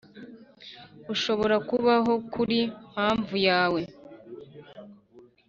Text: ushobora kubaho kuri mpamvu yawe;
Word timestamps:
ushobora 1.13 1.55
kubaho 1.69 2.13
kuri 2.33 2.59
mpamvu 2.91 3.35
yawe; 3.47 3.81